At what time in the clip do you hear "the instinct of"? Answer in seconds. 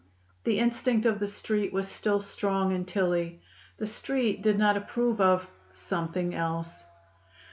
0.45-1.19